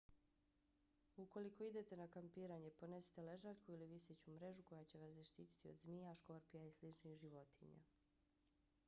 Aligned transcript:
ukoliko 1.23 1.63
idete 1.65 1.97
na 1.99 2.07
kampiranje 2.15 2.71
ponesite 2.79 3.25
ležaljku 3.27 3.75
ili 3.75 3.89
viseću 3.91 4.33
mrežu 4.39 4.65
koja 4.71 4.87
će 4.93 5.03
vas 5.03 5.13
zaštiti 5.19 5.69
od 5.73 5.79
zmija 5.85 6.15
škorpija 6.23 6.65
i 6.71 6.75
sličnih 6.79 7.17
životinja 7.27 7.85